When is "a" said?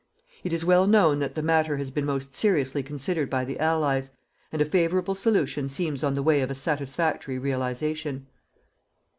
4.59-4.65, 6.49-6.55